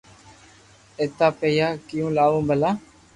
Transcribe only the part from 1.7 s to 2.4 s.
ڪيو لاو